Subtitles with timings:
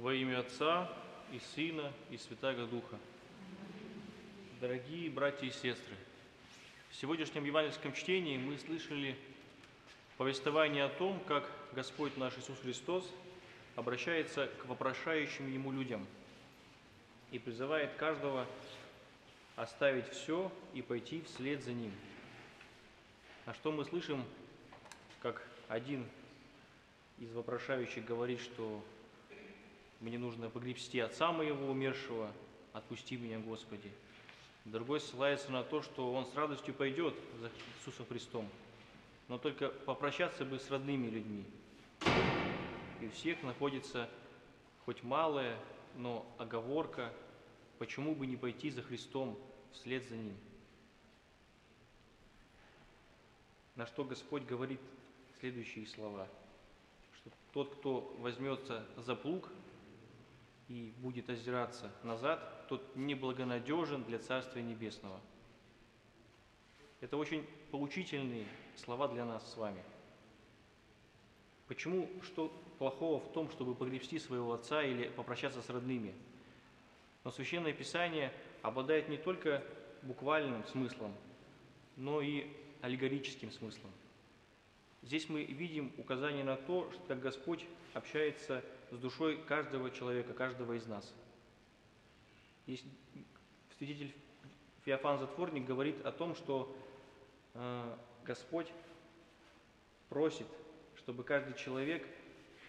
[0.00, 0.88] Во имя Отца
[1.32, 2.96] и Сына и Святаго Духа.
[4.60, 5.96] Дорогие братья и сестры,
[6.90, 9.16] в сегодняшнем евангельском чтении мы слышали
[10.16, 13.12] повествование о том, как Господь наш Иисус Христос
[13.74, 16.06] обращается к вопрошающим Ему людям
[17.32, 18.46] и призывает каждого
[19.56, 21.92] оставить все и пойти вслед за Ним.
[23.46, 24.24] А что мы слышим,
[25.22, 26.06] как один
[27.18, 28.80] из вопрошающих говорит, что
[30.00, 32.32] мне нужно погребсти отца моего умершего,
[32.72, 33.90] отпусти меня, Господи.
[34.64, 38.48] Другой ссылается на то, что он с радостью пойдет за Иисусом Христом,
[39.26, 41.44] но только попрощаться бы с родными людьми.
[43.00, 44.08] И у всех находится
[44.84, 45.58] хоть малая,
[45.96, 47.12] но оговорка,
[47.78, 49.38] почему бы не пойти за Христом
[49.72, 50.36] вслед за Ним.
[53.74, 54.80] На что Господь говорит
[55.40, 56.28] следующие слова,
[57.14, 59.50] что тот, кто возьмется за плуг
[60.68, 65.20] и будет озираться назад, тот неблагонадежен для Царствия Небесного.
[67.00, 69.82] Это очень поучительные слова для нас с вами.
[71.66, 76.14] Почему, что плохого в том, чтобы погребсти своего отца или попрощаться с родными?
[77.24, 79.64] Но Священное Писание обладает не только
[80.02, 81.14] буквальным смыслом,
[81.96, 82.46] но и
[82.82, 83.90] аллегорическим смыслом–
[85.02, 90.86] Здесь мы видим указание на то, что Господь общается с душой каждого человека, каждого из
[90.86, 91.14] нас.
[92.66, 92.84] Есть
[93.76, 94.14] святитель
[94.84, 96.74] Феофан Затворник говорит о том, что
[97.54, 98.72] э, Господь
[100.08, 100.46] просит,
[100.96, 102.06] чтобы каждый человек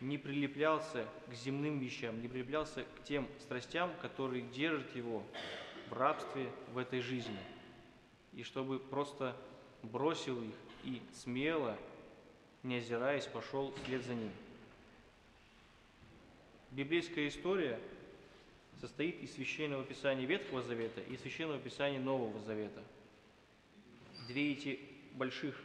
[0.00, 5.22] не прилеплялся к земным вещам, не прилеплялся к тем страстям, которые держат его
[5.88, 7.38] в рабстве в этой жизни,
[8.32, 9.36] и чтобы просто
[9.82, 10.54] бросил их
[10.84, 11.76] и смело
[12.64, 14.32] не озираясь, пошел вслед за ним.
[16.74, 17.78] Библейская история
[18.80, 22.82] состоит из священного писания Ветхого Завета и священного писания Нового Завета.
[24.26, 24.80] Две эти
[25.12, 25.56] больших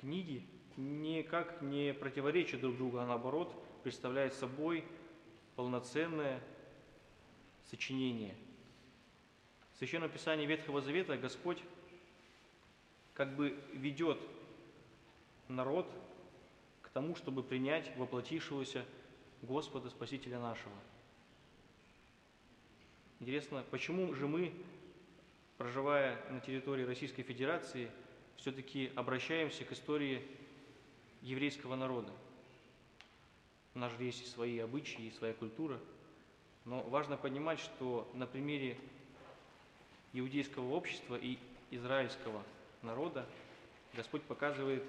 [0.00, 0.46] книги
[0.76, 3.52] никак не противоречат друг другу, а наоборот
[3.82, 4.84] представляют собой
[5.56, 6.40] полноценное
[7.68, 8.36] сочинение.
[9.74, 11.58] В Священном Писании Ветхого Завета Господь
[13.14, 14.20] как бы ведет
[15.48, 15.90] народ
[16.82, 18.84] к тому, чтобы принять воплотившегося
[19.42, 20.74] Господа Спасителя нашего.
[23.20, 24.52] Интересно, почему же мы,
[25.56, 27.90] проживая на территории Российской Федерации,
[28.36, 30.26] все-таки обращаемся к истории
[31.22, 32.12] еврейского народа?
[33.74, 35.78] У нас же есть свои обычаи и своя культура,
[36.64, 38.76] но важно понимать, что на примере
[40.12, 41.38] иудейского общества и
[41.70, 42.42] израильского
[42.82, 43.26] народа
[43.94, 44.84] Господь показывает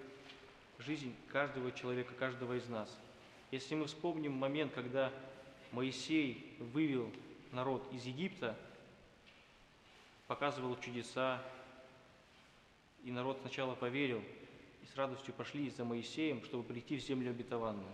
[0.79, 2.95] жизнь каждого человека, каждого из нас.
[3.51, 5.11] Если мы вспомним момент, когда
[5.71, 7.11] Моисей вывел
[7.51, 8.55] народ из Египта,
[10.27, 11.41] показывал чудеса,
[13.03, 14.21] и народ сначала поверил,
[14.83, 17.89] и с радостью пошли за Моисеем, чтобы прийти в землю обетованную.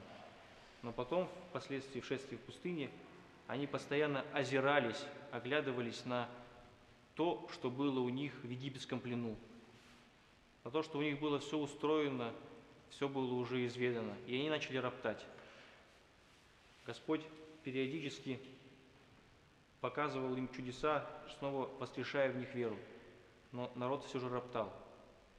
[0.81, 2.89] Но потом, впоследствии в шествии в пустыне,
[3.47, 6.29] они постоянно озирались, оглядывались на
[7.15, 9.37] то, что было у них в египетском плену,
[10.65, 12.33] на то, что у них было все устроено
[12.89, 15.25] все было уже изведано, и они начали роптать.
[16.85, 17.21] Господь
[17.63, 18.39] периодически
[19.81, 21.07] показывал им чудеса,
[21.37, 22.77] снова воскрешая в них веру.
[23.51, 24.71] Но народ все же роптал.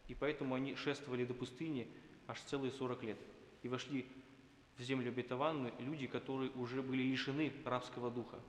[0.08, 1.88] И поэтому они шествовали до пустыни
[2.26, 3.18] аж целые 40 лет.
[3.62, 4.06] И вошли
[4.76, 8.40] в землю обетованную люди, которые уже были лишены рабского духа.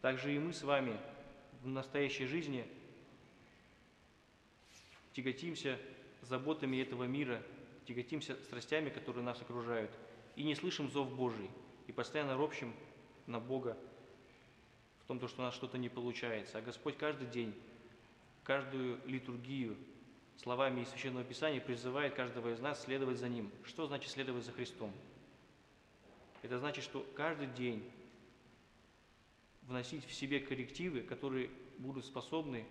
[0.00, 0.98] Также и мы с вами
[1.62, 2.66] в настоящей жизни
[5.12, 5.78] тяготимся
[6.22, 7.42] заботами этого мира,
[7.86, 9.90] тяготимся страстями, которые нас окружают,
[10.38, 11.50] и не слышим зов Божий,
[11.88, 12.72] и постоянно ропщим
[13.26, 13.76] на Бога
[15.00, 16.58] в том, что у нас что-то не получается.
[16.58, 17.52] А Господь каждый день,
[18.44, 19.76] каждую литургию
[20.36, 23.50] словами из Священного Писания призывает каждого из нас следовать за Ним.
[23.64, 24.92] Что значит следовать за Христом?
[26.42, 27.90] Это значит, что каждый день
[29.62, 32.64] вносить в себе коррективы, которые будут способны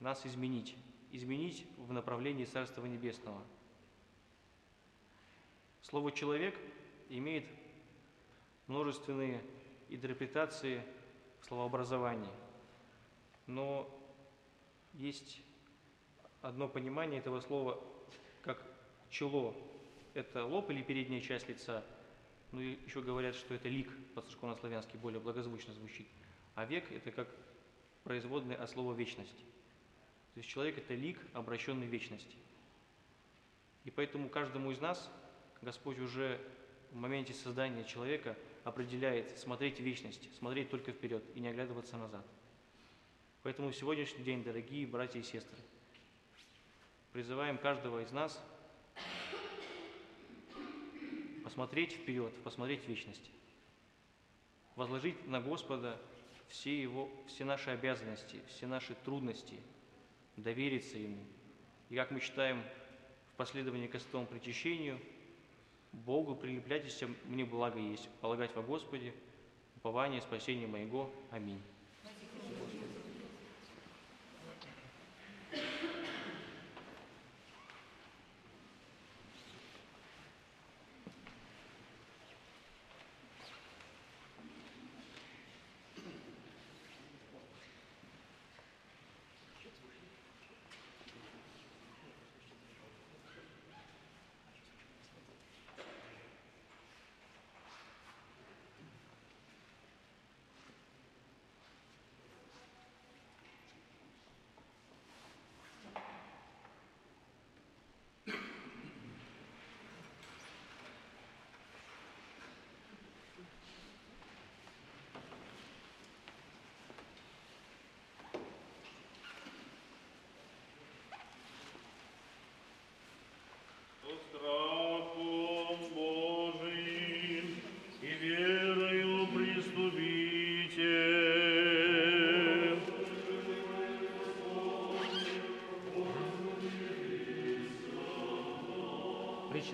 [0.00, 0.76] нас изменить
[1.12, 3.40] изменить в направлении Царства Небесного.
[5.80, 6.58] Слово «человек»
[7.18, 7.46] имеет
[8.66, 9.42] множественные
[9.88, 10.82] интерпретации
[11.40, 12.30] в словообразовании,
[13.46, 13.88] но
[14.94, 15.42] есть
[16.40, 17.82] одно понимание этого слова
[18.42, 18.62] как
[19.10, 19.54] «чело»–
[20.14, 21.84] это лоб или передняя часть лица,
[22.52, 23.90] ну и еще говорят, что это лик,
[24.60, 26.06] славянский более благозвучно звучит,
[26.54, 27.28] а век– это как
[28.02, 29.36] производное от слова «вечность».
[30.34, 32.36] То есть человек– это лик, обращенный в вечности.
[33.84, 35.10] И поэтому каждому из нас
[35.62, 36.40] Господь уже
[36.94, 42.24] в моменте создания человека определяет смотреть вечность, смотреть только вперед и не оглядываться назад.
[43.42, 45.58] Поэтому сегодняшний день, дорогие братья и сестры,
[47.12, 48.40] призываем каждого из нас
[51.42, 53.28] посмотреть вперед, посмотреть вечность,
[54.76, 56.00] возложить на Господа
[56.48, 59.58] все, его, все наши обязанности, все наши трудности,
[60.36, 61.24] довериться Ему.
[61.90, 62.62] И как мы читаем
[63.32, 65.00] в последовании к Христовому причащению,
[66.06, 69.12] Богу прилепляйтесь, мне благо есть, полагать во Господе,
[69.76, 71.10] упование, спасение моего.
[71.30, 71.60] Аминь.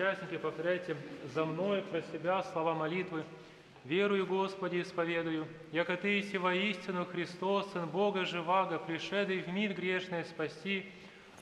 [0.01, 0.97] Причастники, повторяйте
[1.31, 3.23] за мной про себя слова молитвы.
[3.83, 10.25] Верую, Господи, исповедую, яко Ты иси воистину Христос, Сын Бога живаго, пришедший в мир грешный
[10.25, 10.87] спасти,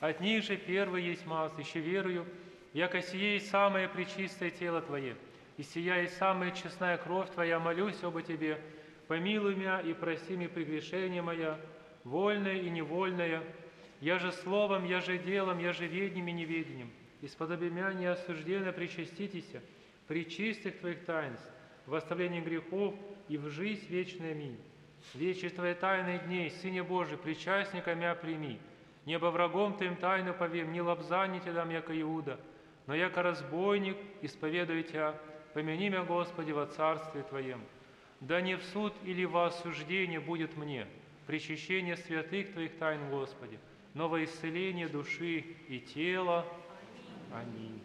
[0.00, 2.26] от них же первый есть маз, еще верую,
[2.74, 5.16] яко сие есть самое пречистое тело Твое,
[5.56, 8.60] и сия есть самая честная кровь Твоя, молюсь об Тебе,
[9.08, 11.58] помилуй меня и прости мне прегрешение моя,
[12.04, 13.42] вольное и невольное,
[14.02, 16.90] я же словом, я же делом, я же ведним и неведением,
[17.22, 19.50] исподоби меня неосужденно причаститесь
[20.06, 21.50] при чистых Твоих таинств,
[21.86, 22.94] в оставлении грехов
[23.28, 24.32] и в жизнь вечную.
[24.32, 24.58] Аминь.
[25.14, 28.58] Вечество тайны дней, Сыне Божий, причастника мя прими.
[29.06, 32.38] Небо врагом Твоим тайну повем, не лобзани Тебя, яко Иуда,
[32.86, 35.14] но яко разбойник исповедую Тебя,
[35.54, 37.62] помяни меня, Господи, во Царстве Твоем.
[38.20, 40.86] Да не в суд или во осуждение будет мне,
[41.26, 43.58] причащение святых Твоих тайн, Господи,
[43.94, 46.46] но во исцеление души и тела.
[47.32, 47.80] Аминь.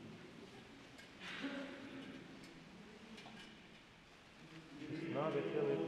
[5.13, 5.87] Надо тело и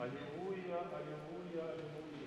[0.00, 2.19] Аллилуйя, аллилуйя, аллилуйя.